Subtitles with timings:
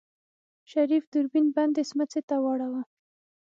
[0.71, 2.81] شريف دوربين بندې سمڅې ته واړوه.